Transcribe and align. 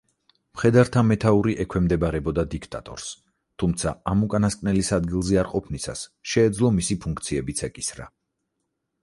მხედართა 0.59 1.01
მეთაური 1.09 1.53
ექვემდებარებოდა 1.63 2.45
დიქტატორს, 2.53 3.11
თუმცა 3.65 3.93
ამ 4.13 4.25
უკანასკნელის 4.29 4.91
ადგილზე 4.99 5.39
არყოფნისას, 5.43 6.03
შეეძლო 6.35 6.73
მისი 6.81 6.99
ფუნქციებიც 7.07 7.65
ეკისრა. 7.71 8.11